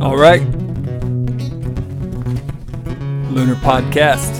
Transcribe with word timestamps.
All 0.00 0.16
right. 0.16 0.40
Lunar 3.30 3.54
Podcast. 3.56 4.32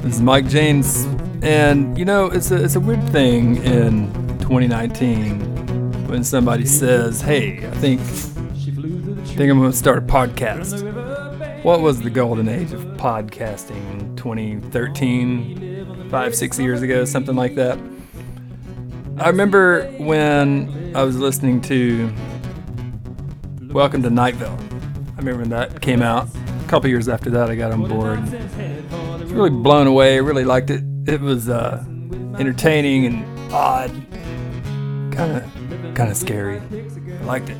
This 0.00 0.14
is 0.14 0.22
Mike 0.22 0.48
James, 0.48 1.04
and 1.42 1.98
you 1.98 2.06
know 2.06 2.28
it's 2.28 2.50
a 2.50 2.64
it's 2.64 2.76
a 2.76 2.80
weird 2.80 3.06
thing 3.10 3.56
in 3.64 4.10
2019 4.38 6.06
when 6.08 6.24
somebody 6.24 6.64
says, 6.64 7.20
"Hey, 7.20 7.58
I 7.58 7.70
think 7.72 8.00
I 8.00 8.04
think 8.04 9.50
I'm 9.50 9.58
going 9.58 9.70
to 9.70 9.76
start 9.76 9.98
a 9.98 10.00
podcast." 10.00 10.82
What 11.62 11.82
was 11.82 12.00
the 12.00 12.08
golden 12.08 12.48
age 12.48 12.72
of 12.72 12.80
podcasting? 12.96 14.16
2013, 14.16 16.08
five 16.08 16.34
six 16.34 16.58
years 16.58 16.80
ago, 16.80 17.04
something 17.04 17.36
like 17.36 17.56
that. 17.56 17.78
I 19.18 19.28
remember 19.28 19.84
when 19.98 20.92
I 20.96 21.02
was 21.02 21.18
listening 21.18 21.60
to 21.62 22.10
Welcome 23.72 24.02
to 24.02 24.10
Night 24.10 24.34
Vale. 24.34 24.58
I 25.14 25.18
remember 25.18 25.42
when 25.42 25.50
that 25.50 25.80
came 25.80 26.02
out. 26.02 26.26
A 26.34 26.68
couple 26.68 26.90
years 26.90 27.08
after 27.08 27.30
that, 27.30 27.50
I 27.50 27.54
got 27.54 27.70
on 27.70 27.86
board. 27.86 28.20
Was 28.20 29.32
really 29.32 29.50
blown 29.50 29.86
away. 29.86 30.18
Really 30.18 30.44
liked 30.44 30.70
it. 30.70 30.82
It 31.06 31.20
was 31.20 31.48
uh, 31.48 31.84
entertaining 32.36 33.06
and 33.06 33.52
odd, 33.52 33.92
kind 35.12 35.36
of, 35.36 35.94
kind 35.94 36.10
of 36.10 36.16
scary. 36.16 36.58
I 36.58 37.24
liked 37.24 37.48
it. 37.48 37.58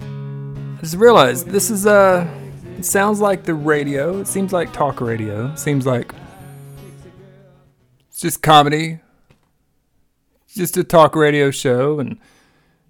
I 0.00 0.80
just 0.80 0.96
realized 0.96 1.46
this 1.46 1.70
is 1.70 1.86
uh, 1.86 2.28
it 2.76 2.84
sounds 2.84 3.20
like 3.20 3.44
the 3.44 3.54
radio. 3.54 4.18
It 4.18 4.26
seems 4.26 4.52
like 4.52 4.72
talk 4.72 5.00
radio. 5.00 5.52
It 5.52 5.60
seems 5.60 5.86
like 5.86 6.12
it's 8.08 8.18
just 8.18 8.42
comedy. 8.42 8.98
It's 10.46 10.56
just 10.56 10.76
a 10.76 10.82
talk 10.82 11.14
radio 11.14 11.52
show 11.52 12.00
and 12.00 12.18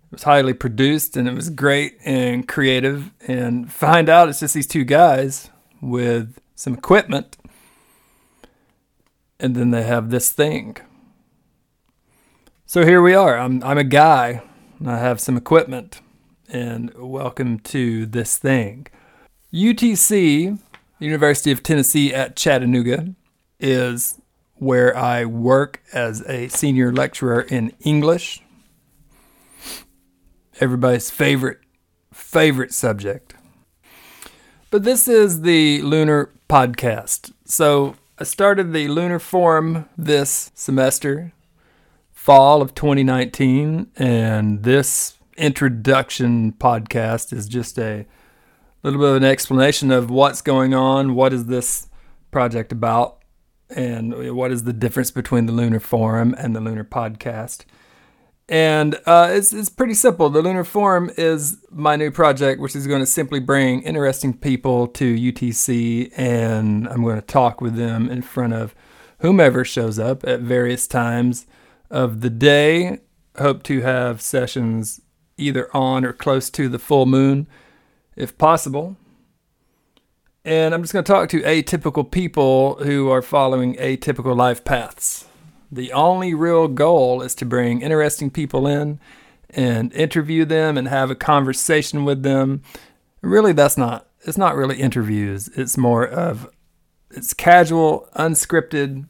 it 0.08 0.12
was 0.12 0.22
highly 0.22 0.54
produced 0.54 1.18
and 1.18 1.28
it 1.28 1.34
was 1.34 1.50
great 1.50 1.98
and 2.02 2.48
creative. 2.48 3.12
And 3.27 3.70
find 3.70 4.08
out 4.08 4.30
it's 4.30 4.41
just 4.41 4.55
these 4.55 4.66
two 4.66 4.84
guys 4.84 5.50
with 5.83 6.41
some 6.55 6.72
equipment. 6.72 7.36
And 9.38 9.55
then 9.55 9.70
they 9.70 9.83
have 9.83 10.08
this 10.08 10.33
thing. 10.33 10.78
So 12.64 12.86
here 12.86 13.02
we 13.02 13.14
are. 13.14 13.36
I'm, 13.36 13.62
I'm 13.62 13.77
a 13.77 13.84
guy. 13.84 14.41
And 14.78 14.91
I 14.91 14.98
have 14.98 15.20
some 15.20 15.36
equipment. 15.36 16.00
And 16.48 16.90
welcome 16.94 17.58
to 17.58 18.06
this 18.06 18.38
thing. 18.38 18.86
UTC, 19.52 20.58
University 21.00 21.52
of 21.52 21.62
Tennessee 21.62 22.14
at 22.14 22.34
Chattanooga, 22.34 23.14
is 23.61 24.18
where 24.55 24.96
I 24.96 25.27
work 25.27 25.83
as 25.92 26.22
a 26.27 26.48
senior 26.48 26.94
lecturer 26.94 27.42
in 27.42 27.74
English 27.80 28.42
everybody's 30.61 31.11
favorite 31.11 31.59
favorite 32.12 32.73
subject. 32.73 33.34
But 34.70 34.84
this 34.84 35.09
is 35.09 35.42
the 35.42 35.81
Lunar 35.83 36.31
Podcast. 36.48 37.33
So 37.45 37.95
I 38.19 38.25
started 38.25 38.73
the 38.73 38.89
Lunar 38.89 39.19
Forum 39.19 39.89
this 39.97 40.51
semester, 40.55 41.33
fall 42.11 42.61
of 42.61 42.75
2019, 42.75 43.92
and 43.97 44.62
this 44.62 45.17
introduction 45.36 46.53
podcast 46.53 47.33
is 47.33 47.47
just 47.47 47.79
a 47.79 48.06
little 48.83 49.01
bit 49.01 49.11
of 49.11 49.17
an 49.17 49.25
explanation 49.25 49.91
of 49.91 50.11
what's 50.11 50.42
going 50.42 50.75
on, 50.75 51.14
what 51.14 51.33
is 51.33 51.47
this 51.47 51.89
project 52.31 52.73
about, 52.73 53.23
and 53.70 54.34
what 54.34 54.51
is 54.51 54.64
the 54.64 54.73
difference 54.73 55.11
between 55.11 55.47
the 55.47 55.53
Lunar 55.53 55.81
Forum 55.81 56.34
and 56.36 56.55
the 56.55 56.61
Lunar 56.61 56.84
Podcast. 56.84 57.64
And 58.48 58.98
uh, 59.04 59.28
it's, 59.30 59.52
it's 59.52 59.68
pretty 59.68 59.92
simple. 59.92 60.30
The 60.30 60.41
Lunar 60.41 60.64
Forum 60.64 61.10
is 61.18 61.58
my 61.70 61.96
new 61.96 62.10
project, 62.10 62.60
which 62.60 62.74
is 62.74 62.86
going 62.86 63.00
to 63.00 63.06
simply 63.06 63.40
bring 63.40 63.82
interesting 63.82 64.32
people 64.32 64.86
to 64.88 65.14
UTC, 65.14 66.10
and 66.16 66.89
I'm 66.89 67.02
going 67.02 67.17
to 67.17 67.27
talk 67.27 67.61
with 67.61 67.77
them 67.77 68.08
in 68.08 68.23
front 68.23 68.55
of 68.55 68.74
whomever 69.18 69.64
shows 69.64 69.98
up 69.98 70.27
at 70.27 70.40
various 70.40 70.86
times 70.86 71.46
of 71.90 72.23
the 72.23 72.30
day. 72.30 73.00
Hope 73.39 73.62
to 73.64 73.83
have 73.83 74.23
sessions 74.23 75.02
either 75.36 75.68
on 75.77 76.05
or 76.05 76.14
close 76.14 76.48
to 76.50 76.68
the 76.68 76.78
full 76.78 77.05
moon, 77.05 77.46
if 78.17 78.36
possible. 78.39 78.96
And 80.44 80.73
I'm 80.73 80.83
just 80.83 80.94
going 80.94 81.05
to 81.05 81.12
talk 81.12 81.28
to 81.30 81.42
atypical 81.42 82.11
people 82.11 82.77
who 82.83 83.11
are 83.11 83.20
following 83.20 83.74
atypical 83.74 84.34
life 84.34 84.64
paths. 84.64 85.27
The 85.70 85.92
only 85.92 86.34
real 86.34 86.68
goal 86.68 87.23
is 87.23 87.34
to 87.36 87.45
bring 87.45 87.83
interesting 87.83 88.30
people 88.30 88.67
in 88.67 88.98
and 89.51 89.92
interview 89.92 90.45
them 90.45 90.79
and 90.79 90.89
have 90.89 91.11
a 91.11 91.14
conversation 91.14 92.05
with 92.05 92.23
them. 92.23 92.62
Really, 93.20 93.52
that's 93.52 93.77
not, 93.77 94.06
it's 94.23 94.39
not 94.39 94.56
really 94.56 94.80
interviews. 94.80 95.48
It's 95.48 95.77
more 95.77 96.06
of, 96.06 96.48
it's 97.11 97.34
casual, 97.34 98.08
unscripted 98.17 99.06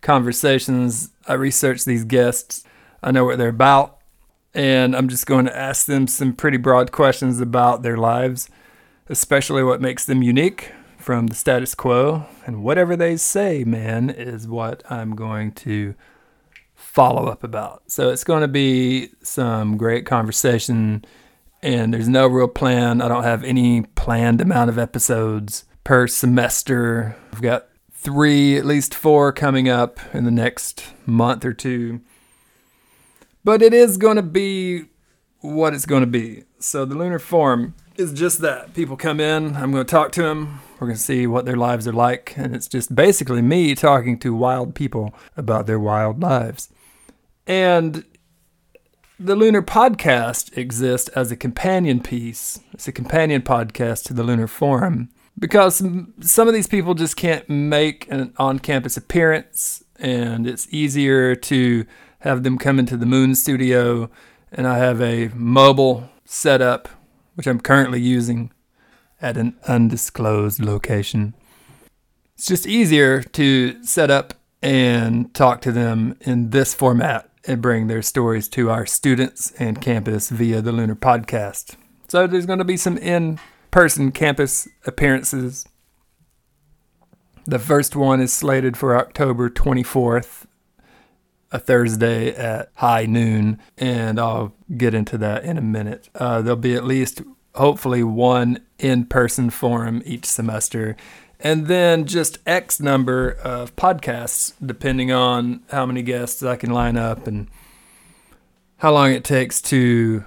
conversations. 0.00 1.10
I 1.26 1.34
research 1.34 1.84
these 1.84 2.04
guests, 2.04 2.64
I 3.02 3.10
know 3.10 3.24
what 3.24 3.38
they're 3.38 3.48
about, 3.48 3.98
and 4.54 4.94
I'm 4.94 5.08
just 5.08 5.26
going 5.26 5.46
to 5.46 5.56
ask 5.56 5.86
them 5.86 6.06
some 6.06 6.32
pretty 6.34 6.58
broad 6.58 6.92
questions 6.92 7.40
about 7.40 7.82
their 7.82 7.96
lives, 7.96 8.48
especially 9.08 9.62
what 9.62 9.80
makes 9.80 10.04
them 10.04 10.22
unique 10.22 10.72
from 11.04 11.26
the 11.26 11.34
status 11.34 11.74
quo. 11.74 12.24
And 12.46 12.64
whatever 12.64 12.96
they 12.96 13.18
say, 13.18 13.62
man, 13.62 14.08
is 14.08 14.48
what 14.48 14.82
I'm 14.90 15.14
going 15.14 15.52
to 15.52 15.94
follow 16.74 17.26
up 17.26 17.44
about. 17.44 17.82
So 17.88 18.08
it's 18.08 18.24
going 18.24 18.40
to 18.40 18.48
be 18.48 19.10
some 19.22 19.76
great 19.76 20.06
conversation. 20.06 21.04
And 21.62 21.92
there's 21.92 22.08
no 22.08 22.26
real 22.26 22.48
plan. 22.48 23.02
I 23.02 23.08
don't 23.08 23.22
have 23.22 23.44
any 23.44 23.82
planned 23.82 24.40
amount 24.40 24.70
of 24.70 24.78
episodes 24.78 25.66
per 25.84 26.06
semester. 26.06 27.16
I've 27.32 27.42
got 27.42 27.68
three, 27.92 28.56
at 28.56 28.64
least 28.64 28.94
four 28.94 29.30
coming 29.30 29.68
up 29.68 29.98
in 30.14 30.24
the 30.24 30.30
next 30.30 30.84
month 31.04 31.44
or 31.44 31.52
two. 31.52 32.00
But 33.44 33.60
it 33.60 33.74
is 33.74 33.98
going 33.98 34.16
to 34.16 34.22
be 34.22 34.86
what 35.40 35.74
it's 35.74 35.84
going 35.84 36.00
to 36.00 36.06
be. 36.06 36.44
So 36.58 36.86
the 36.86 36.94
Lunar 36.94 37.18
Forum 37.18 37.74
is 37.96 38.12
just 38.12 38.40
that. 38.40 38.74
People 38.74 38.96
come 38.96 39.20
in, 39.20 39.56
I'm 39.56 39.70
going 39.70 39.84
to 39.84 39.90
talk 39.90 40.12
to 40.12 40.22
them, 40.22 40.60
we're 40.74 40.88
going 40.88 40.96
to 40.96 41.02
see 41.02 41.26
what 41.26 41.44
their 41.44 41.56
lives 41.56 41.86
are 41.86 41.92
like. 41.92 42.34
And 42.36 42.54
it's 42.54 42.68
just 42.68 42.94
basically 42.94 43.42
me 43.42 43.74
talking 43.74 44.18
to 44.20 44.34
wild 44.34 44.74
people 44.74 45.14
about 45.36 45.66
their 45.66 45.78
wild 45.78 46.20
lives. 46.20 46.68
And 47.46 48.04
the 49.18 49.36
Lunar 49.36 49.62
Podcast 49.62 50.56
exists 50.58 51.08
as 51.10 51.30
a 51.30 51.36
companion 51.36 52.00
piece. 52.00 52.60
It's 52.72 52.88
a 52.88 52.92
companion 52.92 53.42
podcast 53.42 54.04
to 54.04 54.14
the 54.14 54.24
Lunar 54.24 54.48
Forum 54.48 55.10
because 55.38 55.82
some 56.20 56.48
of 56.48 56.54
these 56.54 56.66
people 56.66 56.94
just 56.94 57.16
can't 57.16 57.48
make 57.48 58.10
an 58.10 58.32
on 58.38 58.58
campus 58.58 58.96
appearance, 58.96 59.84
and 59.98 60.46
it's 60.46 60.66
easier 60.70 61.34
to 61.36 61.86
have 62.20 62.42
them 62.42 62.58
come 62.58 62.78
into 62.78 62.96
the 62.96 63.06
Moon 63.06 63.34
Studio. 63.34 64.10
And 64.50 64.66
I 64.66 64.78
have 64.78 65.00
a 65.00 65.28
mobile 65.28 66.08
setup, 66.24 66.88
which 67.34 67.46
I'm 67.46 67.60
currently 67.60 68.00
using 68.00 68.52
at 69.20 69.36
an 69.36 69.56
undisclosed 69.66 70.60
location. 70.60 71.34
It's 72.34 72.46
just 72.46 72.66
easier 72.66 73.22
to 73.22 73.82
set 73.84 74.10
up 74.10 74.34
and 74.62 75.32
talk 75.34 75.60
to 75.62 75.72
them 75.72 76.16
in 76.20 76.50
this 76.50 76.74
format 76.74 77.28
and 77.46 77.60
bring 77.60 77.86
their 77.86 78.02
stories 78.02 78.48
to 78.48 78.70
our 78.70 78.86
students 78.86 79.52
and 79.58 79.80
campus 79.80 80.30
via 80.30 80.62
the 80.62 80.72
Lunar 80.72 80.96
Podcast. 80.96 81.76
So 82.08 82.26
there's 82.26 82.46
going 82.46 82.58
to 82.58 82.64
be 82.64 82.76
some 82.76 82.96
in 82.98 83.38
person 83.70 84.12
campus 84.12 84.68
appearances. 84.86 85.66
The 87.46 87.58
first 87.58 87.94
one 87.94 88.20
is 88.20 88.32
slated 88.32 88.76
for 88.76 88.96
October 88.96 89.50
24th, 89.50 90.46
a 91.54 91.58
Thursday 91.60 92.34
at 92.34 92.68
high 92.74 93.06
noon, 93.06 93.60
and 93.78 94.18
I'll 94.18 94.52
get 94.76 94.92
into 94.92 95.16
that 95.18 95.44
in 95.44 95.56
a 95.56 95.62
minute. 95.62 96.08
Uh, 96.12 96.42
there'll 96.42 96.56
be 96.56 96.74
at 96.74 96.84
least, 96.84 97.22
hopefully, 97.54 98.02
one 98.02 98.58
in 98.80 99.06
person 99.06 99.50
forum 99.50 100.02
each 100.04 100.24
semester, 100.24 100.96
and 101.38 101.68
then 101.68 102.06
just 102.06 102.38
X 102.44 102.80
number 102.80 103.30
of 103.30 103.76
podcasts, 103.76 104.54
depending 104.66 105.12
on 105.12 105.62
how 105.70 105.86
many 105.86 106.02
guests 106.02 106.42
I 106.42 106.56
can 106.56 106.70
line 106.70 106.96
up 106.96 107.28
and 107.28 107.46
how 108.78 108.92
long 108.92 109.12
it 109.12 109.22
takes 109.22 109.62
to 109.62 110.24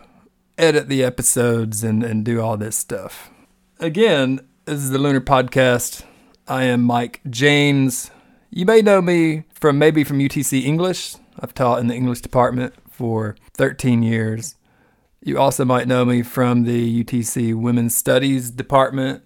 edit 0.58 0.88
the 0.88 1.04
episodes 1.04 1.84
and, 1.84 2.04
and 2.04 2.24
do 2.24 2.40
all 2.40 2.56
this 2.56 2.78
stuff. 2.78 3.30
Again, 3.80 4.40
this 4.64 4.80
is 4.80 4.92
the 4.92 4.98
Lunar 4.98 5.22
Podcast. 5.22 6.04
I 6.48 6.64
am 6.64 6.84
Mike 6.84 7.20
James. 7.30 8.12
You 8.50 8.66
may 8.66 8.82
know 8.82 9.02
me 9.02 9.44
from 9.52 9.78
maybe 9.78 10.04
from 10.04 10.20
UTC 10.20 10.64
English. 10.64 11.16
I've 11.40 11.54
taught 11.54 11.80
in 11.80 11.88
the 11.88 11.96
English 11.96 12.22
department 12.22 12.74
for 12.90 13.36
13 13.54 14.02
years. 14.04 14.56
You 15.22 15.38
also 15.38 15.66
might 15.66 15.88
know 15.88 16.06
me 16.06 16.24
from 16.24 16.64
the 16.64 17.04
UTC 17.04 17.54
Women's 17.54 17.96
Studies 17.96 18.50
department, 18.50 19.24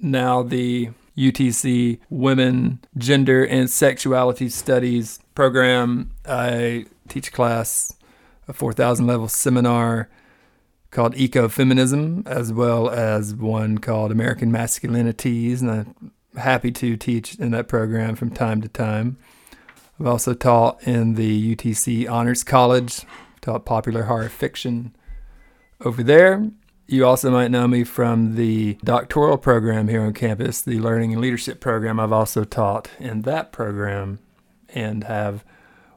now 0.00 0.42
the 0.42 0.90
UTC 1.16 2.00
Women, 2.08 2.80
Gender, 2.96 3.44
and 3.44 3.68
Sexuality 3.68 4.48
Studies 4.48 5.20
program. 5.34 6.10
I 6.26 6.86
teach 7.08 7.28
a 7.28 7.32
class, 7.32 7.94
a 8.48 8.52
4,000 8.52 9.06
level 9.06 9.28
seminar 9.28 10.08
called 10.90 11.14
Ecofeminism, 11.14 12.26
as 12.26 12.52
well 12.52 12.88
as 12.88 13.34
one 13.34 13.78
called 13.78 14.10
American 14.10 14.50
Masculinities, 14.50 15.60
and 15.60 15.70
I'm 15.70 16.12
happy 16.36 16.70
to 16.72 16.96
teach 16.96 17.34
in 17.36 17.50
that 17.52 17.68
program 17.68 18.16
from 18.16 18.30
time 18.30 18.60
to 18.62 18.68
time. 18.68 19.18
I've 20.00 20.06
also 20.06 20.34
taught 20.34 20.82
in 20.86 21.14
the 21.14 21.54
UTC 21.54 22.10
Honors 22.10 22.42
College, 22.42 23.02
taught 23.40 23.64
popular 23.64 24.04
horror 24.04 24.28
fiction 24.28 24.94
over 25.80 26.02
there. 26.02 26.50
You 26.86 27.06
also 27.06 27.30
might 27.30 27.50
know 27.50 27.68
me 27.68 27.84
from 27.84 28.34
the 28.34 28.74
doctoral 28.84 29.38
program 29.38 29.88
here 29.88 30.02
on 30.02 30.12
campus, 30.12 30.60
the 30.60 30.78
Learning 30.78 31.12
and 31.12 31.22
Leadership 31.22 31.60
program. 31.60 32.00
I've 32.00 32.12
also 32.12 32.44
taught 32.44 32.90
in 32.98 33.22
that 33.22 33.52
program 33.52 34.18
and 34.68 35.04
have 35.04 35.44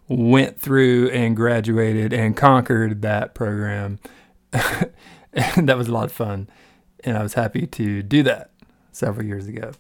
went 0.08 0.60
through 0.60 1.10
and 1.10 1.36
graduated 1.36 2.14
and 2.14 2.38
conquered 2.38 3.02
that 3.02 3.34
program. 3.34 4.00
and 5.34 5.68
that 5.68 5.78
was 5.78 5.88
a 5.88 5.92
lot 5.92 6.06
of 6.06 6.12
fun. 6.12 6.48
And 7.04 7.18
I 7.18 7.24
was 7.24 7.34
happy 7.34 7.66
to 7.68 8.04
do 8.04 8.24
that 8.24 8.52
several 8.92 9.26
years 9.26 9.48
ago. 9.48 9.72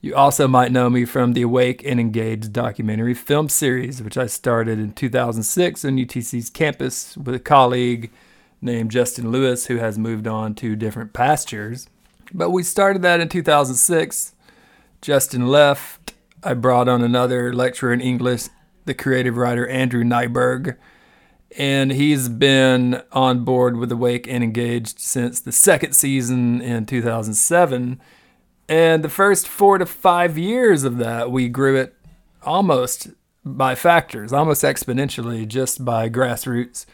You 0.00 0.14
also 0.14 0.46
might 0.46 0.70
know 0.70 0.88
me 0.88 1.04
from 1.04 1.32
the 1.32 1.42
Awake 1.42 1.82
and 1.84 1.98
Engaged 1.98 2.52
documentary 2.52 3.14
film 3.14 3.48
series, 3.48 4.00
which 4.00 4.16
I 4.16 4.26
started 4.26 4.78
in 4.78 4.92
2006 4.92 5.84
on 5.84 5.96
UTC's 5.96 6.50
campus 6.50 7.16
with 7.16 7.34
a 7.34 7.40
colleague 7.40 8.12
named 8.62 8.92
Justin 8.92 9.32
Lewis, 9.32 9.66
who 9.66 9.78
has 9.78 9.98
moved 9.98 10.28
on 10.28 10.54
to 10.56 10.76
different 10.76 11.12
pastures. 11.12 11.88
But 12.32 12.50
we 12.50 12.62
started 12.62 13.02
that 13.02 13.18
in 13.18 13.28
2006. 13.28 14.34
Justin 15.02 15.48
left. 15.48 16.14
I 16.44 16.54
brought 16.54 16.88
on 16.88 17.02
another 17.02 17.52
lecturer 17.52 17.92
in 17.92 18.00
English, 18.00 18.44
the 18.84 18.94
creative 18.94 19.36
writer 19.36 19.66
Andrew 19.66 20.04
Nyberg, 20.04 20.76
and 21.56 21.90
he's 21.90 22.28
been 22.28 23.02
on 23.10 23.44
board 23.44 23.76
with 23.76 23.90
Awake 23.90 24.28
and 24.28 24.44
Engaged 24.44 25.00
since 25.00 25.40
the 25.40 25.50
second 25.50 25.94
season 25.94 26.60
in 26.60 26.86
2007. 26.86 28.00
And 28.68 29.02
the 29.02 29.08
first 29.08 29.48
four 29.48 29.78
to 29.78 29.86
five 29.86 30.36
years 30.36 30.84
of 30.84 30.98
that, 30.98 31.30
we 31.30 31.48
grew 31.48 31.76
it 31.76 31.94
almost 32.42 33.08
by 33.44 33.74
factors, 33.74 34.32
almost 34.32 34.62
exponentially, 34.62 35.48
just 35.48 35.84
by 35.84 36.10
grassroots 36.10 36.84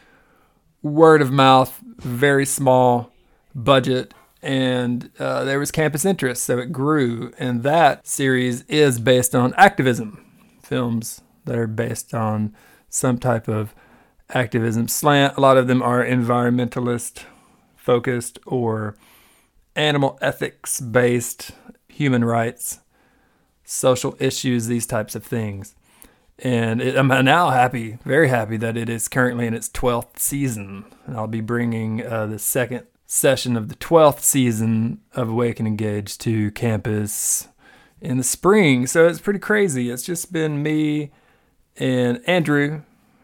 word 0.85 1.19
of 1.21 1.31
mouth, 1.31 1.81
very 1.97 2.45
small 2.45 3.11
budget, 3.55 4.13
and 4.41 5.09
uh, 5.17 5.43
there 5.43 5.57
was 5.57 5.71
campus 5.71 6.05
interest, 6.05 6.43
so 6.43 6.59
it 6.59 6.71
grew. 6.71 7.33
And 7.39 7.63
that 7.63 8.05
series 8.05 8.61
is 8.63 8.99
based 8.99 9.33
on 9.33 9.55
activism 9.55 10.23
films 10.61 11.21
that 11.45 11.57
are 11.57 11.67
based 11.67 12.13
on 12.13 12.55
some 12.87 13.17
type 13.17 13.47
of 13.47 13.73
activism 14.29 14.87
slant. 14.87 15.35
A 15.37 15.41
lot 15.41 15.57
of 15.57 15.67
them 15.67 15.81
are 15.81 16.05
environmentalist 16.05 17.23
focused 17.75 18.37
or 18.45 18.95
animal 19.75 20.17
ethics 20.21 20.79
based, 20.79 21.51
human 21.87 22.23
rights, 22.23 22.79
social 23.63 24.15
issues, 24.19 24.67
these 24.67 24.85
types 24.85 25.15
of 25.15 25.23
things. 25.23 25.75
And 26.39 26.81
it, 26.81 26.97
I'm 26.97 27.07
now 27.07 27.49
happy, 27.49 27.97
very 28.03 28.27
happy 28.27 28.57
that 28.57 28.75
it 28.75 28.89
is 28.89 29.07
currently 29.07 29.47
in 29.47 29.53
its 29.53 29.69
12th 29.69 30.19
season. 30.19 30.85
And 31.05 31.15
I'll 31.15 31.27
be 31.27 31.41
bringing 31.41 32.05
uh, 32.05 32.25
the 32.27 32.39
second 32.39 32.85
session 33.05 33.55
of 33.55 33.69
the 33.69 33.75
12th 33.75 34.21
season 34.21 34.99
of 35.13 35.29
Awake 35.29 35.59
and 35.59 35.67
Engage 35.67 36.17
to 36.19 36.51
campus 36.51 37.47
in 38.01 38.17
the 38.17 38.23
spring. 38.23 38.87
So 38.87 39.07
it's 39.07 39.21
pretty 39.21 39.39
crazy. 39.39 39.89
It's 39.89 40.03
just 40.03 40.33
been 40.33 40.61
me 40.61 41.11
and 41.77 42.21
Andrew 42.27 42.81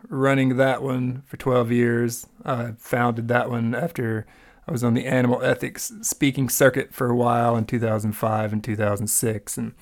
running 0.08 0.58
that 0.58 0.82
one 0.82 1.24
for 1.26 1.38
12 1.38 1.72
years. 1.72 2.28
I 2.46 2.74
founded 2.78 3.28
that 3.30 3.50
one 3.50 3.76
after 3.76 4.26
I 4.72 4.74
was 4.74 4.86
on 4.86 4.94
the 4.94 5.06
animal 5.06 5.44
ethics 5.44 5.92
speaking 6.02 6.48
circuit 6.48 6.94
for 6.94 7.10
a 7.10 7.16
while 7.16 7.58
in 7.58 7.66
2005 7.66 8.54
and 8.54 8.64
2006. 8.64 9.58
And 9.58 9.74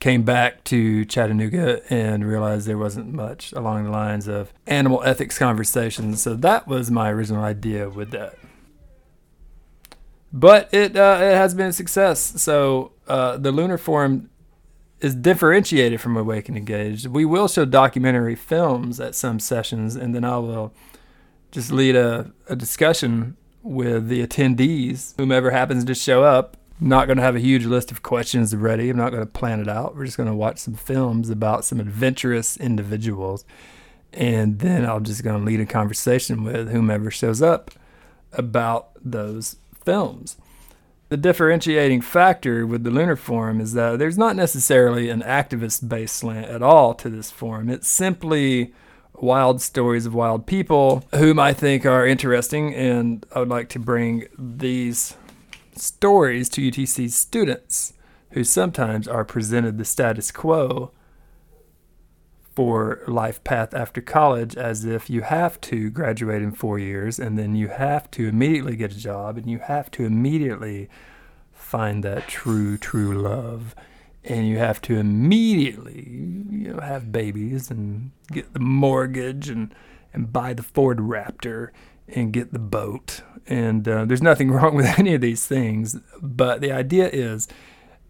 came 0.00 0.24
back 0.24 0.64
to 0.64 1.04
Chattanooga 1.04 1.80
and 1.94 2.26
realized 2.26 2.66
there 2.66 2.76
wasn't 2.76 3.12
much 3.12 3.52
along 3.52 3.84
the 3.84 3.90
lines 3.90 4.26
of 4.26 4.52
animal 4.66 5.00
ethics 5.04 5.38
conversations. 5.38 6.20
So 6.20 6.34
that 6.34 6.66
was 6.66 6.90
my 6.90 7.08
original 7.08 7.44
idea 7.44 7.88
with 7.88 8.10
that. 8.10 8.34
But 10.32 10.74
it 10.74 10.96
uh, 10.96 11.20
it 11.22 11.36
has 11.36 11.54
been 11.54 11.68
a 11.68 11.72
success. 11.72 12.42
So 12.42 12.94
uh, 13.06 13.36
the 13.36 13.52
Lunar 13.52 13.78
Forum 13.78 14.28
is 14.98 15.14
differentiated 15.14 16.00
from 16.00 16.16
Awake 16.16 16.48
and 16.48 16.58
Engaged. 16.58 17.06
We 17.06 17.24
will 17.24 17.46
show 17.46 17.64
documentary 17.64 18.34
films 18.34 18.98
at 18.98 19.14
some 19.14 19.38
sessions, 19.38 19.94
and 19.94 20.16
then 20.16 20.24
I 20.24 20.38
will 20.38 20.74
just 21.52 21.70
lead 21.70 21.94
a, 21.94 22.32
a 22.48 22.56
discussion 22.56 23.36
with 23.66 24.08
the 24.08 24.26
attendees, 24.26 25.14
whomever 25.16 25.50
happens 25.50 25.84
to 25.84 25.94
show 25.94 26.24
up, 26.24 26.56
not 26.78 27.06
going 27.06 27.16
to 27.16 27.22
have 27.22 27.36
a 27.36 27.40
huge 27.40 27.64
list 27.64 27.90
of 27.90 28.02
questions 28.02 28.54
ready. 28.54 28.90
I'm 28.90 28.96
not 28.96 29.10
going 29.10 29.24
to 29.24 29.30
plan 29.30 29.60
it 29.60 29.68
out. 29.68 29.96
We're 29.96 30.04
just 30.04 30.16
going 30.16 30.28
to 30.28 30.34
watch 30.34 30.58
some 30.58 30.74
films 30.74 31.30
about 31.30 31.64
some 31.64 31.80
adventurous 31.80 32.56
individuals. 32.56 33.44
And 34.12 34.60
then 34.60 34.84
I'm 34.84 35.04
just 35.04 35.24
going 35.24 35.38
to 35.38 35.44
lead 35.44 35.60
a 35.60 35.66
conversation 35.66 36.44
with 36.44 36.70
whomever 36.70 37.10
shows 37.10 37.42
up 37.42 37.70
about 38.32 38.90
those 39.02 39.56
films. 39.84 40.36
The 41.08 41.16
differentiating 41.16 42.00
factor 42.00 42.66
with 42.66 42.84
the 42.84 42.90
Lunar 42.90 43.16
Forum 43.16 43.60
is 43.60 43.72
that 43.74 43.98
there's 43.98 44.18
not 44.18 44.36
necessarily 44.36 45.08
an 45.08 45.22
activist 45.22 45.88
based 45.88 46.16
slant 46.16 46.46
at 46.46 46.62
all 46.62 46.94
to 46.94 47.08
this 47.08 47.30
forum. 47.30 47.70
It's 47.70 47.88
simply 47.88 48.74
wild 49.20 49.60
stories 49.60 50.06
of 50.06 50.14
wild 50.14 50.46
people 50.46 51.04
whom 51.14 51.38
I 51.38 51.52
think 51.52 51.86
are 51.86 52.06
interesting, 52.06 52.74
and 52.74 53.24
I 53.34 53.40
would 53.40 53.48
like 53.48 53.68
to 53.70 53.78
bring 53.78 54.26
these 54.38 55.16
stories 55.74 56.48
to 56.50 56.60
UTC 56.60 57.10
students 57.10 57.92
who 58.30 58.44
sometimes 58.44 59.06
are 59.08 59.24
presented 59.24 59.78
the 59.78 59.84
status 59.84 60.30
quo 60.30 60.90
for 62.54 63.02
life 63.06 63.44
path 63.44 63.74
after 63.74 64.00
college 64.00 64.56
as 64.56 64.86
if 64.86 65.10
you 65.10 65.20
have 65.20 65.60
to 65.60 65.90
graduate 65.90 66.40
in 66.40 66.50
four 66.50 66.78
years 66.78 67.18
and 67.18 67.38
then 67.38 67.54
you 67.54 67.68
have 67.68 68.10
to 68.10 68.26
immediately 68.26 68.74
get 68.74 68.92
a 68.92 68.98
job 68.98 69.36
and 69.36 69.50
you 69.50 69.58
have 69.58 69.90
to 69.90 70.04
immediately 70.04 70.88
find 71.52 72.02
that 72.02 72.26
true, 72.26 72.78
true 72.78 73.12
love. 73.12 73.74
And 74.28 74.48
you 74.48 74.58
have 74.58 74.80
to 74.82 74.96
immediately 74.96 76.08
you 76.50 76.72
know, 76.72 76.80
have 76.80 77.12
babies 77.12 77.70
and 77.70 78.10
get 78.32 78.52
the 78.52 78.60
mortgage 78.60 79.48
and, 79.48 79.74
and 80.12 80.32
buy 80.32 80.52
the 80.52 80.64
Ford 80.64 80.98
Raptor 80.98 81.70
and 82.08 82.32
get 82.32 82.52
the 82.52 82.58
boat. 82.58 83.22
And 83.46 83.86
uh, 83.86 84.04
there's 84.04 84.22
nothing 84.22 84.50
wrong 84.52 84.74
with 84.74 84.98
any 84.98 85.14
of 85.14 85.20
these 85.20 85.46
things. 85.46 85.98
But 86.20 86.60
the 86.60 86.72
idea 86.72 87.08
is 87.08 87.48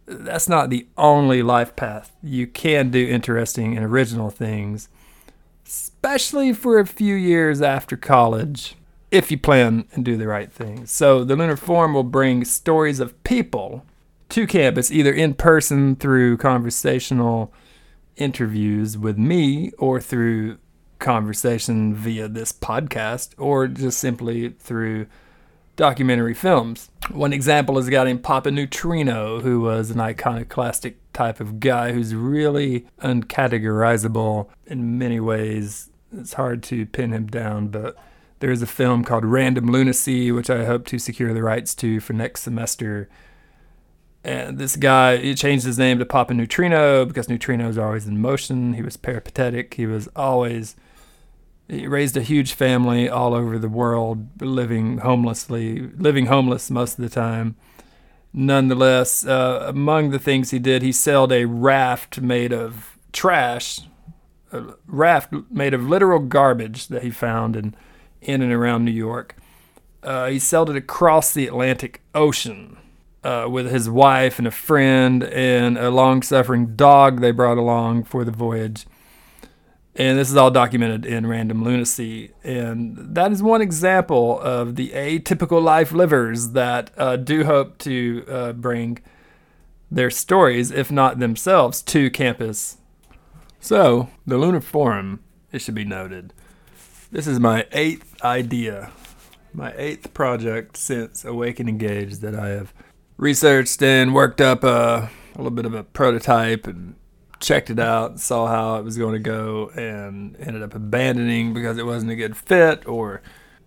that's 0.06 0.48
not 0.48 0.70
the 0.70 0.86
only 0.96 1.42
life 1.42 1.76
path. 1.76 2.12
You 2.22 2.46
can 2.46 2.90
do 2.90 3.06
interesting 3.06 3.76
and 3.76 3.84
original 3.84 4.30
things, 4.30 4.88
especially 5.66 6.52
for 6.52 6.78
a 6.78 6.86
few 6.86 7.14
years 7.14 7.60
after 7.60 7.96
college, 7.96 8.76
if 9.10 9.30
you 9.30 9.38
plan 9.38 9.86
and 9.92 10.04
do 10.04 10.16
the 10.16 10.26
right 10.26 10.52
things. 10.52 10.90
So 10.90 11.24
the 11.24 11.36
Lunar 11.36 11.56
Forum 11.56 11.94
will 11.94 12.04
bring 12.04 12.44
stories 12.44 13.00
of 13.00 13.22
people 13.24 13.84
to 14.30 14.46
campus, 14.46 14.90
either 14.90 15.12
in 15.12 15.34
person 15.34 15.96
through 15.96 16.36
conversational 16.36 17.52
interviews 18.16 18.96
with 18.96 19.18
me 19.18 19.70
or 19.78 20.00
through 20.00 20.58
conversation 20.98 21.94
via 21.94 22.26
this 22.28 22.52
podcast 22.52 23.34
or 23.38 23.68
just 23.68 23.98
simply 23.98 24.50
through 24.58 25.06
documentary 25.76 26.34
films. 26.34 26.90
One 27.10 27.32
example 27.32 27.78
is 27.78 27.86
a 27.86 27.90
guy 27.90 28.04
named 28.04 28.22
Papa 28.22 28.50
Neutrino, 28.50 29.40
who 29.40 29.60
was 29.60 29.90
an 29.90 30.00
iconoclastic 30.00 30.96
type 31.12 31.38
of 31.38 31.60
guy 31.60 31.92
who's 31.92 32.14
really 32.14 32.86
uncategorizable 33.02 34.48
in 34.66 34.98
many 34.98 35.20
ways. 35.20 35.90
It's 36.16 36.32
hard 36.32 36.62
to 36.64 36.86
pin 36.86 37.12
him 37.12 37.26
down, 37.26 37.68
but 37.68 37.96
there's 38.40 38.62
a 38.62 38.66
film 38.66 39.04
called 39.04 39.24
Random 39.24 39.66
Lunacy, 39.66 40.32
which 40.32 40.50
I 40.50 40.64
hope 40.64 40.86
to 40.86 40.98
secure 40.98 41.34
the 41.34 41.42
rights 41.42 41.74
to 41.76 42.00
for 42.00 42.14
next 42.14 42.42
semester. 42.42 43.08
And 44.26 44.58
this 44.58 44.74
guy, 44.74 45.18
he 45.18 45.36
changed 45.36 45.64
his 45.64 45.78
name 45.78 46.00
to 46.00 46.04
Papa 46.04 46.34
Neutrino 46.34 47.04
because 47.04 47.28
neutrinos 47.28 47.78
are 47.78 47.86
always 47.86 48.08
in 48.08 48.20
motion. 48.20 48.72
He 48.72 48.82
was 48.82 48.96
peripatetic. 48.96 49.74
He 49.74 49.86
was 49.86 50.08
always 50.16 50.74
he 51.68 51.86
raised 51.86 52.16
a 52.16 52.22
huge 52.22 52.52
family 52.52 53.08
all 53.08 53.34
over 53.34 53.56
the 53.56 53.68
world, 53.68 54.42
living 54.42 54.98
homelessly, 54.98 55.80
living 55.96 56.26
homeless 56.26 56.72
most 56.72 56.98
of 56.98 57.04
the 57.04 57.08
time. 57.08 57.54
Nonetheless, 58.32 59.24
uh, 59.24 59.64
among 59.68 60.10
the 60.10 60.18
things 60.18 60.50
he 60.50 60.58
did, 60.58 60.82
he 60.82 60.90
sold 60.90 61.30
a 61.30 61.44
raft 61.44 62.20
made 62.20 62.52
of 62.52 62.98
trash, 63.12 63.80
a 64.50 64.74
raft 64.88 65.32
made 65.52 65.72
of 65.72 65.88
literal 65.88 66.18
garbage 66.18 66.88
that 66.88 67.04
he 67.04 67.10
found 67.10 67.54
in, 67.54 67.76
in 68.20 68.42
and 68.42 68.52
around 68.52 68.84
New 68.84 68.90
York. 68.90 69.36
Uh, 70.02 70.26
he 70.26 70.40
sold 70.40 70.68
it 70.68 70.76
across 70.76 71.32
the 71.32 71.46
Atlantic 71.46 72.02
Ocean 72.12 72.76
uh, 73.26 73.48
with 73.48 73.68
his 73.68 73.90
wife 73.90 74.38
and 74.38 74.46
a 74.46 74.52
friend 74.52 75.24
and 75.24 75.76
a 75.76 75.90
long 75.90 76.22
suffering 76.22 76.76
dog 76.76 77.20
they 77.20 77.32
brought 77.32 77.58
along 77.58 78.04
for 78.04 78.24
the 78.24 78.30
voyage 78.30 78.86
And 79.96 80.16
this 80.16 80.30
is 80.30 80.36
all 80.36 80.52
documented 80.52 81.04
in 81.04 81.26
Random 81.26 81.64
Lunacy. 81.64 82.30
And 82.44 82.96
that 83.16 83.32
is 83.32 83.42
one 83.42 83.62
example 83.62 84.38
of 84.40 84.76
the 84.76 84.90
atypical 84.90 85.60
life 85.60 85.90
livers 85.90 86.50
that 86.50 86.92
uh, 86.96 87.16
do 87.16 87.44
hope 87.44 87.78
to 87.78 88.24
uh, 88.28 88.52
bring 88.52 88.98
their 89.90 90.10
stories, 90.10 90.70
if 90.70 90.92
not 90.92 91.18
themselves, 91.18 91.82
to 91.82 92.10
campus. 92.10 92.76
So, 93.58 94.08
the 94.24 94.38
Lunar 94.38 94.60
Forum, 94.60 95.20
it 95.50 95.60
should 95.60 95.74
be 95.74 95.84
noted. 95.84 96.32
This 97.10 97.26
is 97.26 97.40
my 97.40 97.66
eighth 97.72 98.22
idea, 98.22 98.92
my 99.52 99.72
eighth 99.76 100.12
project 100.14 100.76
since 100.76 101.24
Awake 101.24 101.58
and 101.58 101.68
Engage 101.68 102.18
that 102.18 102.34
I 102.36 102.48
have 102.50 102.72
researched 103.16 103.82
and 103.82 104.14
worked 104.14 104.40
up 104.40 104.64
a, 104.64 105.10
a 105.34 105.36
little 105.36 105.50
bit 105.50 105.66
of 105.66 105.74
a 105.74 105.84
prototype 105.84 106.66
and 106.66 106.94
checked 107.40 107.70
it 107.70 107.78
out, 107.78 108.18
saw 108.20 108.46
how 108.46 108.76
it 108.76 108.84
was 108.84 108.96
going 108.96 109.12
to 109.12 109.18
go, 109.18 109.70
and 109.76 110.36
ended 110.40 110.62
up 110.62 110.74
abandoning 110.74 111.52
because 111.52 111.78
it 111.78 111.86
wasn't 111.86 112.10
a 112.10 112.16
good 112.16 112.36
fit 112.36 112.86
or 112.86 113.22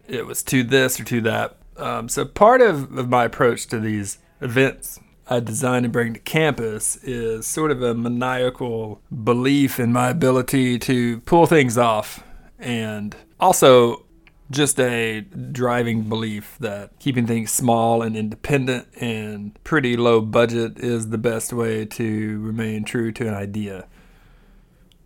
it 0.07 0.25
was 0.25 0.43
too 0.43 0.63
this 0.63 0.99
or 0.99 1.03
too 1.03 1.21
that. 1.21 1.57
Um, 1.77 2.09
so, 2.09 2.25
part 2.25 2.61
of, 2.61 2.97
of 2.97 3.09
my 3.09 3.25
approach 3.25 3.67
to 3.67 3.79
these 3.79 4.17
events 4.41 4.99
I 5.31 5.39
designed 5.39 5.83
to 5.83 5.89
bring 5.89 6.15
to 6.15 6.19
campus 6.19 6.95
is 7.03 7.45
sort 7.45 7.69
of 7.69 7.83
a 7.83 7.93
maniacal 7.93 8.99
belief 9.23 9.79
in 9.79 9.93
my 9.93 10.09
ability 10.09 10.79
to 10.79 11.19
pull 11.21 11.45
things 11.45 11.77
off 11.77 12.23
and 12.57 13.15
also 13.39 14.05
just 14.51 14.79
a 14.79 15.21
driving 15.21 16.03
belief 16.03 16.57
that 16.59 16.97
keeping 16.99 17.27
things 17.27 17.51
small 17.51 18.01
and 18.01 18.17
independent 18.17 18.87
and 18.99 19.61
pretty 19.63 19.95
low 19.95 20.21
budget 20.21 20.79
is 20.79 21.09
the 21.09 21.17
best 21.17 21.53
way 21.53 21.85
to 21.85 22.39
remain 22.39 22.83
true 22.83 23.11
to 23.11 23.27
an 23.27 23.33
idea. 23.33 23.85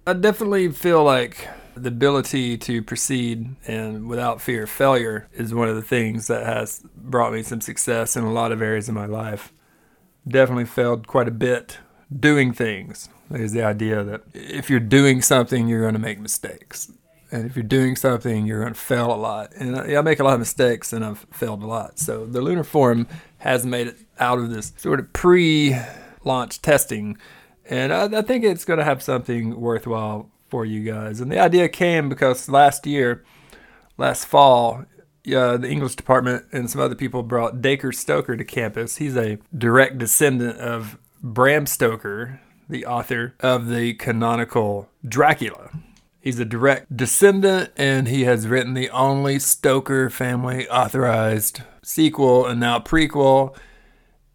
I 0.07 0.13
definitely 0.13 0.69
feel 0.71 1.03
like 1.03 1.47
the 1.75 1.89
ability 1.89 2.57
to 2.57 2.83
proceed 2.83 3.55
and 3.67 4.07
without 4.07 4.41
fear 4.41 4.63
of 4.63 4.69
failure 4.69 5.27
is 5.33 5.53
one 5.53 5.67
of 5.67 5.75
the 5.75 5.81
things 5.81 6.27
that 6.27 6.45
has 6.45 6.81
brought 6.95 7.33
me 7.33 7.43
some 7.43 7.61
success 7.61 8.15
in 8.15 8.23
a 8.23 8.31
lot 8.31 8.51
of 8.51 8.61
areas 8.61 8.87
of 8.87 8.95
my 8.95 9.05
life. 9.05 9.51
Definitely 10.25 10.65
failed 10.65 11.07
quite 11.07 11.27
a 11.27 11.31
bit 11.31 11.79
doing 12.17 12.53
things. 12.53 13.09
There's 13.29 13.51
the 13.51 13.63
idea 13.63 14.03
that 14.03 14.21
if 14.33 14.69
you're 14.69 14.79
doing 14.79 15.21
something, 15.21 15.67
you're 15.67 15.81
going 15.81 15.95
to 15.95 15.99
make 15.99 16.19
mistakes 16.19 16.91
and 17.33 17.47
if 17.47 17.55
you're 17.55 17.63
doing 17.63 17.95
something, 17.95 18.45
you're 18.45 18.61
going 18.61 18.75
to 18.75 18.79
fail 18.79 19.11
a 19.11 19.17
lot. 19.17 19.53
And 19.55 19.75
I, 19.75 19.95
I 19.95 20.01
make 20.01 20.19
a 20.19 20.23
lot 20.23 20.35
of 20.35 20.39
mistakes, 20.39 20.93
and 20.93 21.03
I've 21.03 21.25
failed 21.31 21.63
a 21.63 21.65
lot. 21.65 21.97
So 21.97 22.27
the 22.27 22.41
Lunar 22.41 22.63
Forum 22.63 23.07
has 23.39 23.65
made 23.65 23.87
it 23.87 23.97
out 24.19 24.37
of 24.37 24.51
this 24.51 24.71
sort 24.77 24.99
of 24.99 25.11
pre-launch 25.13 26.61
testing, 26.61 27.17
and 27.67 27.91
I, 27.91 28.19
I 28.19 28.21
think 28.21 28.43
it's 28.43 28.65
going 28.65 28.77
to 28.77 28.85
have 28.85 29.01
something 29.01 29.59
worthwhile 29.59 30.29
for 30.47 30.63
you 30.63 30.83
guys. 30.83 31.19
And 31.19 31.31
the 31.31 31.39
idea 31.39 31.67
came 31.69 32.07
because 32.07 32.47
last 32.47 32.85
year, 32.85 33.25
last 33.97 34.25
fall, 34.25 34.85
uh, 35.25 35.57
the 35.57 35.69
English 35.69 35.95
department 35.95 36.45
and 36.51 36.69
some 36.69 36.81
other 36.81 36.95
people 36.95 37.23
brought 37.23 37.61
Dacre 37.63 37.91
Stoker 37.91 38.37
to 38.37 38.43
campus. 38.43 38.97
He's 38.97 39.17
a 39.17 39.39
direct 39.57 39.97
descendant 39.97 40.59
of 40.59 40.99
Bram 41.23 41.65
Stoker, 41.65 42.41
the 42.69 42.85
author 42.85 43.33
of 43.39 43.69
the 43.69 43.95
canonical 43.95 44.89
Dracula. 45.03 45.71
He's 46.23 46.39
a 46.39 46.45
direct 46.45 46.95
descendant, 46.95 47.73
and 47.75 48.07
he 48.07 48.23
has 48.23 48.47
written 48.47 48.75
the 48.75 48.89
only 48.91 49.39
Stoker 49.39 50.09
family 50.09 50.69
authorized 50.69 51.63
sequel 51.81 52.45
and 52.45 52.61
now 52.61 52.79
prequel. 52.79 53.53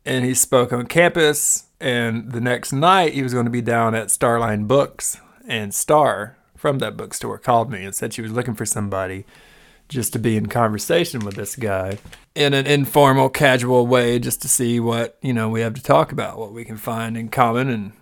And 0.04 0.22
he 0.22 0.34
spoke 0.34 0.70
on 0.70 0.84
campus. 0.84 1.64
And 1.80 2.32
the 2.32 2.42
next 2.42 2.74
night, 2.74 3.14
he 3.14 3.22
was 3.22 3.32
going 3.32 3.46
to 3.46 3.50
be 3.50 3.62
down 3.62 3.94
at 3.94 4.08
Starline 4.08 4.68
Books, 4.68 5.18
and 5.46 5.72
Star 5.72 6.36
from 6.58 6.78
that 6.80 6.94
bookstore 6.94 7.38
called 7.38 7.70
me 7.70 7.86
and 7.86 7.94
said 7.94 8.12
she 8.12 8.20
was 8.20 8.32
looking 8.32 8.54
for 8.54 8.66
somebody 8.66 9.24
just 9.88 10.12
to 10.12 10.18
be 10.18 10.36
in 10.36 10.44
conversation 10.44 11.24
with 11.24 11.36
this 11.36 11.56
guy 11.56 11.96
in 12.34 12.52
an 12.52 12.66
informal, 12.66 13.30
casual 13.30 13.86
way, 13.86 14.18
just 14.18 14.42
to 14.42 14.48
see 14.48 14.78
what 14.78 15.16
you 15.22 15.32
know 15.32 15.48
we 15.48 15.62
have 15.62 15.72
to 15.72 15.82
talk 15.82 16.12
about, 16.12 16.36
what 16.36 16.52
we 16.52 16.66
can 16.66 16.76
find 16.76 17.16
in 17.16 17.30
common, 17.30 17.70
and 17.70 17.92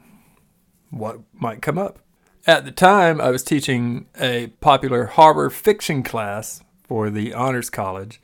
what 0.91 1.21
might 1.35 1.63
come 1.63 1.79
up. 1.79 2.01
At 2.47 2.65
the 2.65 2.71
time, 2.71 3.21
I 3.21 3.31
was 3.31 3.43
teaching 3.43 4.07
a 4.21 4.47
popular 4.61 5.07
horror 5.07 5.51
fiction 5.51 6.05
class 6.05 6.63
for 6.85 7.11
the 7.11 7.35
Honors 7.35 7.71
College. 7.71 8.21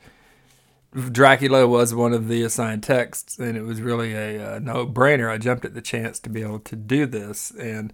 Dracula 1.11 1.67
was 1.67 1.93
one 1.93 2.13
of 2.13 2.29
the 2.29 2.41
assigned 2.41 2.83
texts, 2.83 3.37
and 3.37 3.57
it 3.57 3.63
was 3.63 3.81
really 3.81 4.13
a, 4.13 4.55
a 4.55 4.59
no 4.61 4.87
brainer. 4.87 5.29
I 5.29 5.37
jumped 5.37 5.65
at 5.65 5.73
the 5.73 5.81
chance 5.81 6.21
to 6.21 6.29
be 6.29 6.41
able 6.41 6.59
to 6.59 6.77
do 6.77 7.05
this. 7.05 7.51
And 7.51 7.91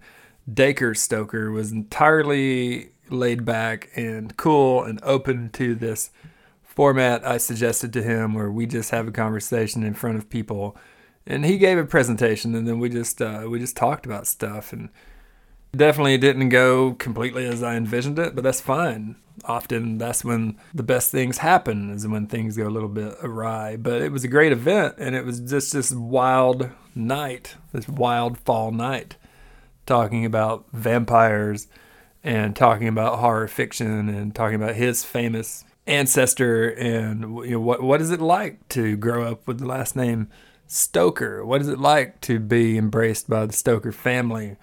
Dacre 0.52 0.94
Stoker 0.94 1.50
was 1.50 1.72
entirely 1.72 2.90
laid 3.08 3.44
back 3.44 3.90
and 3.96 4.36
cool 4.36 4.84
and 4.84 5.00
open 5.02 5.50
to 5.54 5.74
this 5.74 6.10
format 6.62 7.26
I 7.26 7.38
suggested 7.38 7.92
to 7.94 8.02
him 8.04 8.34
where 8.34 8.52
we 8.52 8.66
just 8.66 8.92
have 8.92 9.08
a 9.08 9.12
conversation 9.12 9.82
in 9.82 9.94
front 9.94 10.16
of 10.16 10.30
people. 10.30 10.76
And 11.26 11.44
he 11.44 11.58
gave 11.58 11.76
a 11.76 11.84
presentation, 11.84 12.54
and 12.54 12.68
then 12.68 12.78
we 12.78 12.88
just 12.88 13.20
uh, 13.20 13.46
we 13.48 13.58
just 13.58 13.76
talked 13.76 14.06
about 14.06 14.28
stuff 14.28 14.72
and 14.72 14.90
Definitely 15.74 16.18
didn't 16.18 16.48
go 16.48 16.94
completely 16.94 17.46
as 17.46 17.62
I 17.62 17.76
envisioned 17.76 18.18
it, 18.18 18.34
but 18.34 18.42
that's 18.42 18.60
fine. 18.60 19.16
Often 19.44 19.98
that's 19.98 20.24
when 20.24 20.58
the 20.74 20.82
best 20.82 21.10
things 21.10 21.38
happen, 21.38 21.90
is 21.90 22.06
when 22.06 22.26
things 22.26 22.56
go 22.56 22.66
a 22.66 22.68
little 22.68 22.88
bit 22.88 23.14
awry. 23.22 23.76
But 23.76 24.02
it 24.02 24.12
was 24.12 24.24
a 24.24 24.28
great 24.28 24.52
event, 24.52 24.96
and 24.98 25.14
it 25.14 25.24
was 25.24 25.40
just 25.40 25.72
this 25.72 25.92
wild 25.92 26.70
night, 26.94 27.56
this 27.72 27.88
wild 27.88 28.38
fall 28.38 28.72
night, 28.72 29.16
talking 29.86 30.24
about 30.24 30.66
vampires 30.72 31.68
and 32.22 32.54
talking 32.54 32.88
about 32.88 33.20
horror 33.20 33.48
fiction 33.48 34.08
and 34.08 34.34
talking 34.34 34.56
about 34.56 34.74
his 34.74 35.04
famous 35.04 35.64
ancestor 35.86 36.68
and 36.68 37.22
you 37.44 37.52
know 37.52 37.60
what 37.60 37.82
what 37.82 38.00
is 38.00 38.10
it 38.10 38.20
like 38.20 38.68
to 38.68 38.96
grow 38.96 39.24
up 39.24 39.46
with 39.48 39.58
the 39.58 39.66
last 39.66 39.96
name 39.96 40.28
Stoker? 40.66 41.44
What 41.44 41.60
is 41.60 41.68
it 41.68 41.80
like 41.80 42.20
to 42.22 42.38
be 42.38 42.78
embraced 42.78 43.28
by 43.28 43.46
the 43.46 43.52
Stoker 43.52 43.90
family? 43.90 44.56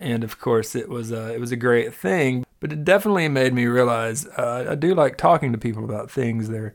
And 0.00 0.24
of 0.24 0.38
course 0.38 0.74
it 0.74 0.88
was 0.88 1.10
a, 1.10 1.34
it 1.34 1.40
was 1.40 1.52
a 1.52 1.56
great 1.56 1.94
thing. 1.94 2.44
But 2.60 2.72
it 2.72 2.84
definitely 2.84 3.28
made 3.28 3.54
me 3.54 3.66
realize 3.66 4.26
uh, 4.26 4.66
I 4.70 4.74
do 4.74 4.94
like 4.94 5.16
talking 5.16 5.52
to 5.52 5.58
people 5.58 5.84
about 5.84 6.10
things 6.10 6.48
they're 6.48 6.74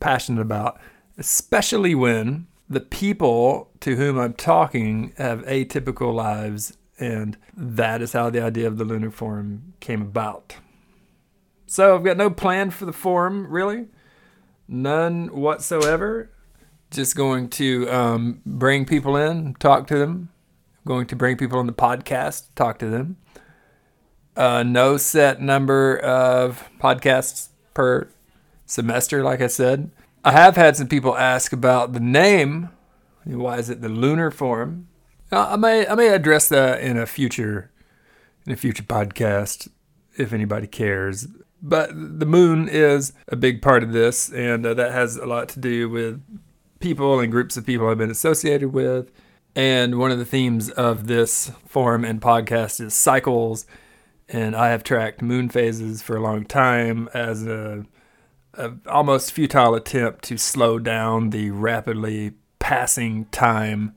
passionate 0.00 0.40
about, 0.40 0.80
especially 1.18 1.94
when 1.94 2.46
the 2.68 2.80
people 2.80 3.70
to 3.80 3.96
whom 3.96 4.18
I'm 4.18 4.34
talking 4.34 5.12
have 5.16 5.44
atypical 5.44 6.14
lives, 6.14 6.76
and 6.98 7.36
that 7.56 8.00
is 8.00 8.12
how 8.12 8.30
the 8.30 8.42
idea 8.42 8.66
of 8.66 8.78
the 8.78 8.84
Lunar 8.84 9.10
Forum 9.10 9.74
came 9.80 10.02
about. 10.02 10.56
So 11.66 11.94
I've 11.94 12.04
got 12.04 12.16
no 12.16 12.30
plan 12.30 12.70
for 12.70 12.84
the 12.84 12.92
forum, 12.92 13.46
really, 13.48 13.86
none 14.66 15.28
whatsoever. 15.28 16.30
Just 16.90 17.14
going 17.14 17.48
to 17.50 17.88
um, 17.88 18.40
bring 18.44 18.84
people 18.84 19.16
in, 19.16 19.54
talk 19.54 19.86
to 19.86 19.98
them, 19.98 20.30
going 20.90 21.06
to 21.06 21.14
bring 21.14 21.36
people 21.36 21.60
on 21.60 21.68
the 21.68 21.72
podcast, 21.72 22.48
talk 22.56 22.80
to 22.80 22.86
them. 22.90 23.16
Uh, 24.34 24.64
no 24.64 24.96
set 24.96 25.40
number 25.40 25.96
of 25.96 26.68
podcasts 26.80 27.50
per 27.74 28.08
semester, 28.66 29.22
like 29.22 29.40
I 29.40 29.46
said. 29.46 29.92
I 30.24 30.32
have 30.32 30.56
had 30.56 30.76
some 30.76 30.88
people 30.88 31.16
ask 31.16 31.52
about 31.52 31.92
the 31.92 32.00
name. 32.00 32.70
Why 33.22 33.58
is 33.58 33.70
it 33.70 33.82
the 33.82 33.88
Lunar 33.88 34.32
Forum? 34.32 34.88
Uh, 35.30 35.50
I 35.50 35.56
may 35.56 35.86
I 35.86 35.94
may 35.94 36.08
address 36.08 36.48
that 36.48 36.80
in 36.80 36.98
a 36.98 37.06
future 37.06 37.70
in 38.44 38.52
a 38.52 38.56
future 38.56 38.82
podcast 38.82 39.68
if 40.16 40.32
anybody 40.32 40.66
cares. 40.66 41.28
But 41.62 41.90
the 41.94 42.26
moon 42.26 42.68
is 42.68 43.12
a 43.28 43.36
big 43.36 43.62
part 43.62 43.84
of 43.84 43.92
this, 43.92 44.28
and 44.32 44.66
uh, 44.66 44.74
that 44.74 44.90
has 44.90 45.16
a 45.16 45.26
lot 45.26 45.48
to 45.50 45.60
do 45.60 45.88
with 45.88 46.20
people 46.80 47.20
and 47.20 47.30
groups 47.30 47.56
of 47.56 47.64
people 47.64 47.88
I've 47.88 47.98
been 47.98 48.10
associated 48.10 48.72
with 48.72 49.12
and 49.54 49.98
one 49.98 50.10
of 50.10 50.18
the 50.18 50.24
themes 50.24 50.70
of 50.70 51.06
this 51.06 51.50
forum 51.66 52.04
and 52.04 52.20
podcast 52.20 52.80
is 52.80 52.94
cycles. 52.94 53.66
And 54.28 54.54
I 54.54 54.68
have 54.68 54.84
tracked 54.84 55.22
moon 55.22 55.48
phases 55.48 56.02
for 56.02 56.16
a 56.16 56.20
long 56.20 56.44
time 56.44 57.08
as 57.12 57.46
a, 57.46 57.84
a 58.54 58.72
almost 58.86 59.32
futile 59.32 59.74
attempt 59.74 60.24
to 60.24 60.38
slow 60.38 60.78
down 60.78 61.30
the 61.30 61.50
rapidly 61.50 62.32
passing 62.60 63.24
time 63.26 63.94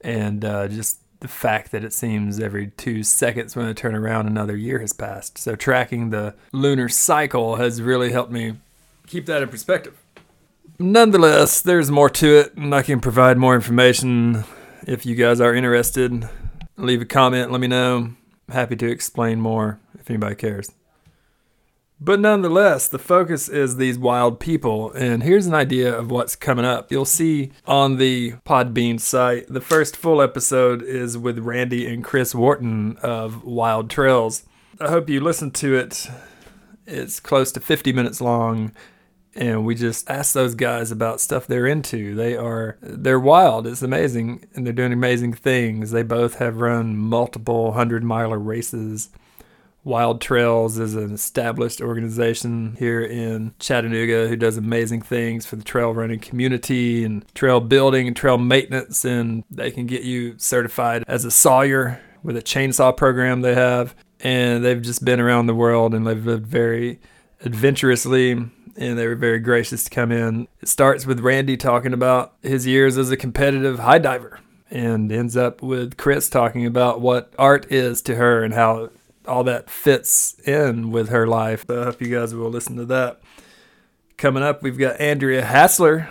and 0.00 0.44
uh, 0.44 0.66
just 0.66 1.00
the 1.20 1.28
fact 1.28 1.70
that 1.72 1.84
it 1.84 1.92
seems 1.92 2.40
every 2.40 2.68
two 2.68 3.02
seconds 3.02 3.54
when 3.54 3.66
I 3.66 3.72
turn 3.72 3.94
around, 3.94 4.26
another 4.26 4.56
year 4.56 4.78
has 4.80 4.92
passed. 4.92 5.38
So, 5.38 5.54
tracking 5.54 6.10
the 6.10 6.34
lunar 6.52 6.88
cycle 6.88 7.56
has 7.56 7.82
really 7.82 8.10
helped 8.10 8.32
me 8.32 8.56
keep 9.06 9.26
that 9.26 9.42
in 9.42 9.48
perspective. 9.48 9.99
Nonetheless, 10.78 11.60
there's 11.60 11.90
more 11.90 12.10
to 12.10 12.38
it, 12.38 12.54
and 12.54 12.74
I 12.74 12.82
can 12.82 13.00
provide 13.00 13.36
more 13.36 13.54
information 13.54 14.44
if 14.86 15.04
you 15.04 15.14
guys 15.14 15.40
are 15.40 15.54
interested. 15.54 16.28
Leave 16.76 17.02
a 17.02 17.06
comment, 17.06 17.50
let 17.50 17.60
me 17.60 17.66
know. 17.66 17.96
I'm 17.96 18.16
happy 18.48 18.76
to 18.76 18.90
explain 18.90 19.40
more 19.40 19.78
if 19.98 20.08
anybody 20.08 20.34
cares. 20.34 20.70
But 22.02 22.18
nonetheless, 22.18 22.88
the 22.88 22.98
focus 22.98 23.46
is 23.46 23.76
these 23.76 23.98
wild 23.98 24.40
people, 24.40 24.90
and 24.92 25.22
here's 25.22 25.46
an 25.46 25.52
idea 25.52 25.94
of 25.94 26.10
what's 26.10 26.34
coming 26.34 26.64
up. 26.64 26.90
You'll 26.90 27.04
see 27.04 27.52
on 27.66 27.98
the 27.98 28.32
Podbean 28.46 28.98
site, 28.98 29.48
the 29.48 29.60
first 29.60 29.98
full 29.98 30.22
episode 30.22 30.82
is 30.82 31.18
with 31.18 31.38
Randy 31.38 31.86
and 31.86 32.02
Chris 32.02 32.34
Wharton 32.34 32.96
of 33.02 33.44
Wild 33.44 33.90
Trails. 33.90 34.44
I 34.80 34.88
hope 34.88 35.10
you 35.10 35.20
listen 35.20 35.50
to 35.50 35.76
it. 35.76 36.08
It's 36.86 37.20
close 37.20 37.52
to 37.52 37.60
50 37.60 37.92
minutes 37.92 38.22
long 38.22 38.72
and 39.34 39.64
we 39.64 39.74
just 39.74 40.10
ask 40.10 40.32
those 40.32 40.54
guys 40.54 40.90
about 40.90 41.20
stuff 41.20 41.46
they're 41.46 41.66
into. 41.66 42.14
They 42.14 42.36
are 42.36 42.78
they're 42.80 43.20
wild. 43.20 43.66
It's 43.66 43.82
amazing, 43.82 44.46
and 44.54 44.66
they're 44.66 44.72
doing 44.72 44.92
amazing 44.92 45.34
things. 45.34 45.90
They 45.92 46.02
both 46.02 46.36
have 46.36 46.60
run 46.60 46.96
multiple 46.96 47.72
hundred 47.72 48.02
miler 48.02 48.38
races. 48.38 49.10
Wild 49.82 50.20
Trails 50.20 50.78
is 50.78 50.94
an 50.94 51.14
established 51.14 51.80
organization 51.80 52.76
here 52.78 53.00
in 53.00 53.54
Chattanooga 53.58 54.28
who 54.28 54.36
does 54.36 54.58
amazing 54.58 55.00
things 55.00 55.46
for 55.46 55.56
the 55.56 55.64
trail 55.64 55.94
running 55.94 56.18
community 56.18 57.02
and 57.02 57.24
trail 57.34 57.60
building 57.60 58.06
and 58.06 58.14
trail 58.14 58.36
maintenance. 58.36 59.06
And 59.06 59.42
they 59.50 59.70
can 59.70 59.86
get 59.86 60.02
you 60.02 60.34
certified 60.36 61.02
as 61.06 61.24
a 61.24 61.30
sawyer 61.30 61.98
with 62.22 62.36
a 62.36 62.42
chainsaw 62.42 62.94
program 62.94 63.40
they 63.40 63.54
have. 63.54 63.94
And 64.20 64.62
they've 64.62 64.82
just 64.82 65.02
been 65.02 65.18
around 65.18 65.46
the 65.46 65.54
world 65.54 65.94
and 65.94 66.06
they've 66.06 66.26
lived 66.26 66.46
very 66.46 67.00
adventurously 67.42 68.50
and 68.76 68.98
they 68.98 69.06
were 69.06 69.14
very 69.14 69.38
gracious 69.38 69.84
to 69.84 69.90
come 69.90 70.12
in. 70.12 70.48
It 70.60 70.68
starts 70.68 71.06
with 71.06 71.20
Randy 71.20 71.56
talking 71.56 71.92
about 71.92 72.34
his 72.42 72.66
years 72.66 72.96
as 72.96 73.10
a 73.10 73.16
competitive 73.16 73.78
high 73.78 73.98
diver 73.98 74.40
and 74.70 75.10
ends 75.10 75.36
up 75.36 75.62
with 75.62 75.96
Chris 75.96 76.28
talking 76.28 76.64
about 76.64 77.00
what 77.00 77.34
art 77.38 77.70
is 77.70 78.00
to 78.02 78.14
her 78.14 78.44
and 78.44 78.54
how 78.54 78.90
all 79.26 79.44
that 79.44 79.68
fits 79.68 80.38
in 80.46 80.90
with 80.90 81.08
her 81.08 81.26
life. 81.26 81.64
So 81.66 81.80
I 81.80 81.84
hope 81.84 82.00
you 82.00 82.08
guys 82.08 82.34
will 82.34 82.50
listen 82.50 82.76
to 82.76 82.84
that. 82.86 83.20
Coming 84.16 84.42
up, 84.42 84.62
we've 84.62 84.78
got 84.78 85.00
Andrea 85.00 85.44
Hassler. 85.44 86.10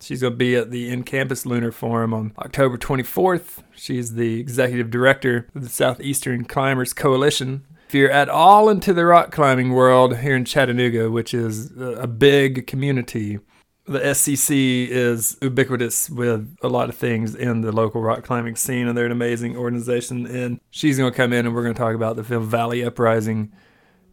She's 0.00 0.20
going 0.20 0.34
to 0.34 0.36
be 0.36 0.54
at 0.56 0.70
the 0.70 0.90
In 0.90 1.04
Campus 1.04 1.46
Lunar 1.46 1.72
Forum 1.72 2.12
on 2.12 2.32
October 2.38 2.76
24th. 2.76 3.62
She's 3.74 4.14
the 4.14 4.38
executive 4.38 4.90
director 4.90 5.48
of 5.54 5.62
the 5.62 5.68
Southeastern 5.68 6.44
Climbers 6.44 6.92
Coalition. 6.92 7.64
If 7.88 7.94
you're 7.94 8.10
at 8.10 8.28
all 8.28 8.68
into 8.68 8.92
the 8.92 9.06
rock 9.06 9.30
climbing 9.30 9.72
world 9.72 10.18
here 10.18 10.34
in 10.34 10.44
Chattanooga, 10.44 11.08
which 11.08 11.32
is 11.32 11.70
a 11.76 12.08
big 12.08 12.66
community, 12.66 13.38
the 13.86 14.00
SCC 14.00 14.88
is 14.88 15.38
ubiquitous 15.40 16.10
with 16.10 16.56
a 16.62 16.68
lot 16.68 16.88
of 16.88 16.96
things 16.96 17.36
in 17.36 17.60
the 17.60 17.70
local 17.70 18.02
rock 18.02 18.24
climbing 18.24 18.56
scene, 18.56 18.88
and 18.88 18.98
they're 18.98 19.06
an 19.06 19.12
amazing 19.12 19.56
organization. 19.56 20.26
And 20.26 20.58
she's 20.70 20.98
going 20.98 21.12
to 21.12 21.16
come 21.16 21.32
in 21.32 21.46
and 21.46 21.54
we're 21.54 21.62
going 21.62 21.74
to 21.74 21.78
talk 21.78 21.94
about 21.94 22.16
the 22.16 22.24
Film 22.24 22.48
Valley 22.48 22.84
Uprising 22.84 23.52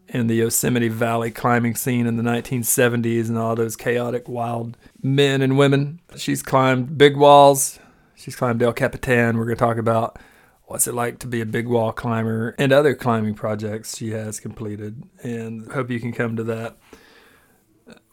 and 0.08 0.30
the 0.30 0.36
Yosemite 0.36 0.88
Valley 0.88 1.32
climbing 1.32 1.74
scene 1.74 2.06
in 2.06 2.16
the 2.16 2.22
1970s 2.22 3.28
and 3.28 3.36
all 3.36 3.56
those 3.56 3.74
chaotic, 3.74 4.28
wild 4.28 4.76
men 5.02 5.42
and 5.42 5.58
women. 5.58 6.00
She's 6.14 6.44
climbed 6.44 6.96
big 6.96 7.16
walls. 7.16 7.80
She's 8.14 8.36
climbed 8.36 8.62
El 8.62 8.72
Capitan. 8.72 9.36
We're 9.36 9.46
going 9.46 9.56
to 9.56 9.64
talk 9.64 9.78
about 9.78 10.20
what's 10.66 10.86
it 10.86 10.94
like 10.94 11.18
to 11.20 11.26
be 11.26 11.40
a 11.40 11.46
big 11.46 11.68
wall 11.68 11.92
climber 11.92 12.54
and 12.58 12.72
other 12.72 12.94
climbing 12.94 13.34
projects 13.34 13.96
she 13.96 14.10
has 14.10 14.40
completed. 14.40 15.02
And 15.22 15.70
hope 15.72 15.90
you 15.90 16.00
can 16.00 16.12
come 16.12 16.36
to 16.36 16.44
that. 16.44 16.78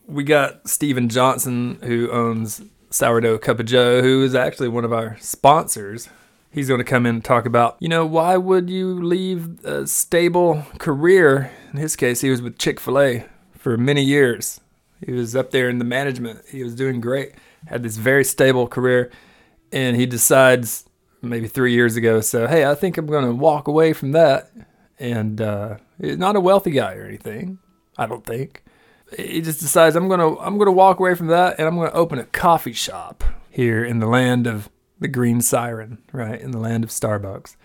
We 0.06 0.24
got 0.24 0.68
Stephen 0.68 1.08
Johnson, 1.10 1.80
who 1.84 2.12
owns 2.12 2.62
Sourdough 2.90 3.40
Cup 3.40 3.60
of 3.60 3.66
Joe, 3.66 4.02
who 4.02 4.24
is 4.24 4.36
actually 4.36 4.68
one 4.68 4.84
of 4.84 4.92
our 4.92 5.18
sponsors. 5.22 6.10
He's 6.52 6.68
going 6.68 6.80
to 6.80 6.84
come 6.84 7.06
in 7.06 7.16
and 7.16 7.24
talk 7.24 7.46
about, 7.46 7.78
you 7.80 7.88
know, 7.88 8.06
why 8.06 8.36
would 8.36 8.70
you 8.70 9.02
leave 9.02 9.64
a 9.64 9.88
stable 9.88 10.66
career? 10.80 11.50
In 11.72 11.80
his 11.80 11.96
case, 11.96 12.20
he 12.20 12.30
was 12.30 12.42
with 12.42 12.58
Chick 12.58 12.82
fil 12.82 13.00
A 13.00 13.26
for 13.58 13.78
many 13.78 14.04
years. 14.04 14.60
He 15.06 15.14
was 15.14 15.34
up 15.34 15.52
there 15.52 15.70
in 15.70 15.80
the 15.80 15.86
management. 15.86 16.42
He 16.50 16.62
was 16.64 16.76
doing 16.76 17.00
great, 17.00 17.34
had 17.68 17.84
this 17.84 17.96
very 17.96 18.26
stable 18.26 18.68
career, 18.68 19.10
and 19.72 19.96
he 19.96 20.06
decides 20.06 20.86
maybe 21.22 21.48
three 21.48 21.74
years 21.74 21.96
ago. 21.96 22.22
So 22.22 22.48
hey, 22.48 22.66
I 22.66 22.76
think 22.76 22.98
I'm 22.98 23.06
going 23.06 23.26
to 23.26 23.34
walk 23.34 23.68
away 23.68 23.94
from 23.94 24.12
that. 24.12 24.52
And 25.00 25.42
uh, 25.42 25.78
not 26.00 26.36
a 26.36 26.40
wealthy 26.40 26.72
guy 26.72 26.94
or 26.94 27.06
anything. 27.06 27.58
I 27.98 28.06
don't 28.06 28.26
think. 28.26 28.64
He 29.18 29.42
just 29.42 29.60
decides 29.60 29.96
I'm 29.96 30.08
gonna 30.08 30.38
I'm 30.40 30.58
gonna 30.58 30.72
walk 30.72 31.00
away 31.00 31.16
from 31.16 31.28
that 31.28 31.58
and 31.58 31.68
I'm 31.68 31.76
gonna 31.76 31.92
open 31.92 32.20
a 32.20 32.24
coffee 32.24 32.74
shop 32.74 33.24
here 33.50 33.84
in 33.84 34.00
the 34.00 34.08
land 34.08 34.48
of 34.48 34.70
the 35.00 35.08
green 35.08 35.42
siren, 35.42 35.98
right 36.14 36.40
in 36.40 36.52
the 36.52 36.60
land 36.60 36.84
of 36.84 36.92
Starbucks. 36.92 37.56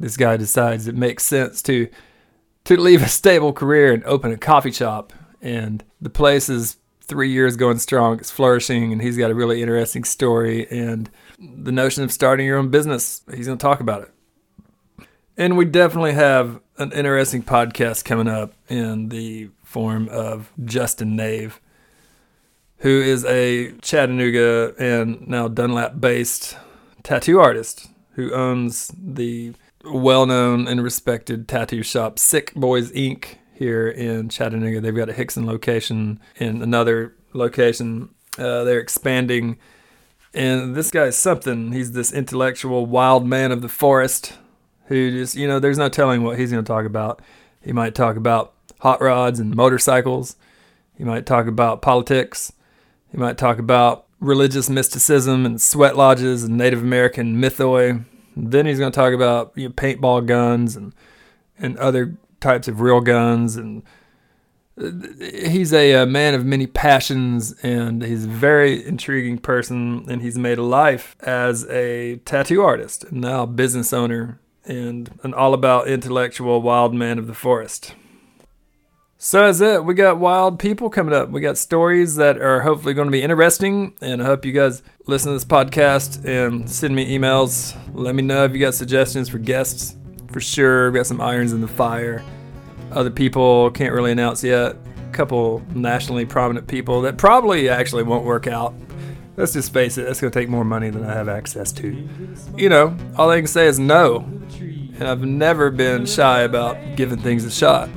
This 0.00 0.16
guy 0.16 0.36
decides 0.36 0.88
it 0.88 0.96
makes 0.96 1.24
sense 1.24 1.62
to 1.62 1.88
to 2.64 2.80
leave 2.80 3.02
a 3.02 3.08
stable 3.08 3.52
career 3.52 3.92
and 3.92 4.02
open 4.04 4.32
a 4.32 4.36
coffee 4.36 4.72
shop, 4.72 5.12
and 5.40 5.84
the 6.00 6.10
place 6.10 6.48
is 6.48 6.76
three 7.02 7.30
years 7.30 7.56
going 7.56 7.78
strong. 7.78 8.18
It's 8.18 8.30
flourishing, 8.30 8.92
and 8.92 9.00
he's 9.00 9.16
got 9.16 9.30
a 9.30 9.34
really 9.34 9.62
interesting 9.62 10.04
story. 10.04 10.66
And 10.70 11.10
the 11.40 11.72
notion 11.72 12.04
of 12.04 12.12
starting 12.12 12.46
your 12.46 12.58
own 12.58 12.68
business. 12.68 13.22
He's 13.34 13.46
going 13.46 13.58
to 13.58 13.62
talk 13.62 13.80
about 13.80 14.02
it. 14.02 15.06
And 15.36 15.56
we 15.56 15.64
definitely 15.64 16.12
have 16.12 16.60
an 16.76 16.92
interesting 16.92 17.42
podcast 17.42 18.04
coming 18.04 18.28
up 18.28 18.52
in 18.68 19.08
the 19.08 19.50
form 19.64 20.08
of 20.10 20.52
Justin 20.64 21.16
Nave, 21.16 21.60
who 22.78 23.00
is 23.00 23.24
a 23.24 23.72
Chattanooga 23.80 24.74
and 24.78 25.26
now 25.26 25.48
Dunlap 25.48 26.00
based 26.00 26.56
tattoo 27.02 27.40
artist 27.40 27.88
who 28.12 28.34
owns 28.34 28.90
the 28.98 29.54
well 29.84 30.26
known 30.26 30.68
and 30.68 30.82
respected 30.82 31.48
tattoo 31.48 31.82
shop 31.82 32.18
Sick 32.18 32.52
Boys 32.54 32.92
Inc. 32.92 33.36
here 33.54 33.88
in 33.88 34.28
Chattanooga. 34.28 34.80
They've 34.80 34.94
got 34.94 35.08
a 35.08 35.14
Hixson 35.14 35.46
location 35.46 36.20
and 36.38 36.62
another 36.62 37.14
location. 37.32 38.14
Uh, 38.36 38.64
they're 38.64 38.80
expanding 38.80 39.58
and 40.32 40.74
this 40.74 40.90
guy's 40.90 41.16
something. 41.16 41.72
He's 41.72 41.92
this 41.92 42.12
intellectual 42.12 42.86
wild 42.86 43.26
man 43.26 43.52
of 43.52 43.62
the 43.62 43.68
forest 43.68 44.34
who 44.86 45.10
just, 45.10 45.34
you 45.34 45.46
know, 45.48 45.58
there's 45.58 45.78
no 45.78 45.88
telling 45.88 46.22
what 46.22 46.38
he's 46.38 46.50
going 46.50 46.64
to 46.64 46.68
talk 46.68 46.84
about. 46.84 47.20
He 47.60 47.72
might 47.72 47.94
talk 47.94 48.16
about 48.16 48.54
hot 48.80 49.00
rods 49.00 49.38
and 49.38 49.54
motorcycles. 49.54 50.36
He 50.96 51.04
might 51.04 51.26
talk 51.26 51.46
about 51.46 51.82
politics. 51.82 52.52
He 53.10 53.18
might 53.18 53.38
talk 53.38 53.58
about 53.58 54.06
religious 54.20 54.68
mysticism 54.68 55.46
and 55.46 55.60
sweat 55.60 55.96
lodges 55.96 56.44
and 56.44 56.56
Native 56.56 56.82
American 56.82 57.36
mythoi. 57.36 58.04
then 58.36 58.66
he's 58.66 58.78
going 58.78 58.92
to 58.92 58.96
talk 58.96 59.12
about 59.12 59.52
you 59.56 59.68
know, 59.68 59.74
paintball 59.74 60.26
guns 60.26 60.76
and 60.76 60.92
and 61.58 61.76
other 61.78 62.16
types 62.40 62.68
of 62.68 62.80
real 62.80 63.00
guns 63.00 63.56
and 63.56 63.82
he's 64.78 65.72
a, 65.72 65.92
a, 65.92 66.06
man 66.06 66.34
of 66.34 66.44
many 66.44 66.66
passions 66.66 67.52
and 67.62 68.02
he's 68.02 68.24
a 68.24 68.28
very 68.28 68.84
intriguing 68.86 69.38
person 69.38 70.06
and 70.08 70.22
he's 70.22 70.38
made 70.38 70.58
a 70.58 70.62
life 70.62 71.16
as 71.20 71.68
a 71.68 72.16
tattoo 72.24 72.62
artist 72.62 73.04
and 73.04 73.20
now 73.20 73.44
business 73.44 73.92
owner 73.92 74.40
and 74.64 75.10
an 75.22 75.34
all 75.34 75.54
about 75.54 75.88
intellectual 75.88 76.62
wild 76.62 76.94
man 76.94 77.18
of 77.18 77.26
the 77.26 77.34
forest. 77.34 77.94
So 79.18 79.44
that's 79.44 79.60
it. 79.60 79.84
We 79.84 79.92
got 79.92 80.18
wild 80.18 80.58
people 80.58 80.88
coming 80.88 81.12
up. 81.12 81.28
We 81.28 81.42
got 81.42 81.58
stories 81.58 82.16
that 82.16 82.38
are 82.38 82.60
hopefully 82.60 82.94
going 82.94 83.08
to 83.08 83.12
be 83.12 83.22
interesting 83.22 83.94
and 84.00 84.22
i 84.22 84.24
hope 84.24 84.46
you 84.46 84.52
guys 84.52 84.82
listen 85.06 85.30
to 85.30 85.34
this 85.34 85.44
podcast 85.44 86.24
and 86.24 86.70
send 86.70 86.94
me 86.94 87.18
emails. 87.18 87.76
Let 87.92 88.14
me 88.14 88.22
know 88.22 88.44
if 88.44 88.52
you 88.52 88.60
got 88.60 88.74
suggestions 88.74 89.28
for 89.28 89.38
guests. 89.38 89.96
For 90.32 90.40
sure 90.40 90.90
we 90.90 90.98
got 90.98 91.06
some 91.06 91.20
irons 91.20 91.52
in 91.52 91.60
the 91.60 91.68
fire 91.68 92.24
other 92.92 93.10
people 93.10 93.70
can't 93.70 93.92
really 93.94 94.12
announce 94.12 94.42
yet. 94.42 94.76
A 95.08 95.12
couple 95.12 95.62
nationally 95.74 96.26
prominent 96.26 96.66
people 96.66 97.02
that 97.02 97.16
probably 97.18 97.68
actually 97.68 98.02
won't 98.02 98.24
work 98.24 98.46
out. 98.46 98.74
Let's 99.36 99.52
just 99.52 99.72
face 99.72 99.96
it, 99.96 100.06
that's 100.06 100.20
going 100.20 100.30
to 100.30 100.38
take 100.38 100.48
more 100.48 100.64
money 100.64 100.90
than 100.90 101.04
I 101.04 101.14
have 101.14 101.28
access 101.28 101.72
to. 101.72 102.08
You 102.56 102.68
know, 102.68 102.96
all 103.16 103.30
I 103.30 103.38
can 103.38 103.46
say 103.46 103.66
is 103.66 103.78
no. 103.78 104.18
And 104.98 105.04
I've 105.04 105.22
never 105.22 105.70
been 105.70 106.04
shy 106.04 106.42
about 106.42 106.76
giving 106.96 107.18
things 107.18 107.44
a 107.44 107.50
shot. 107.50 107.88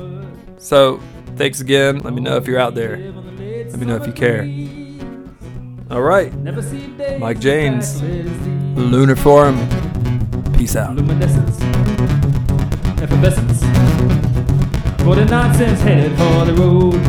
So, 0.58 1.01
thanks 1.36 1.60
again. 1.60 1.99
Let 1.99 2.13
me 2.13 2.21
know 2.21 2.38
if 2.38 2.47
you're 2.47 2.60
out 2.60 2.75
there. 2.75 2.97
Let 2.97 3.77
me 3.77 3.86
know 3.86 3.97
if 3.97 4.08
you 4.08 4.13
care. 4.13 4.43
All 5.91 6.01
right. 6.01 6.34
Mike 7.19 7.39
James, 7.39 8.01
Lunar 8.01 9.17
Forum. 9.17 9.58
Peace 10.53 10.77
out. 10.77 10.97
All 15.13 15.19
the 15.19 15.26
nonsense 15.26 15.80
headed 15.82 16.12
for 16.17 16.43
the 16.43 16.54
road. 16.56 16.99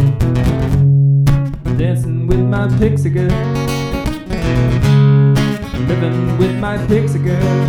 Dancing 1.78 2.26
with 2.26 2.40
my 2.40 2.68
pixie 2.78 3.08
girl. 3.08 3.30
Living 5.88 6.36
with 6.36 6.54
my 6.58 6.76
pixie 6.86 7.18
girl. 7.18 7.66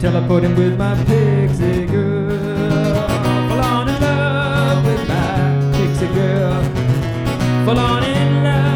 Teleporting 0.00 0.56
with 0.56 0.76
my 0.76 0.96
pixie 1.04 1.86
girl. 1.86 3.06
Fall 3.48 3.60
on 3.60 3.88
in 3.88 4.00
love 4.00 4.84
with 4.84 5.08
my 5.08 5.72
pixie 5.78 6.12
girl. 6.12 6.64
Fall 7.64 7.78
on 7.78 8.02
in 8.02 8.42
love. 8.42 8.69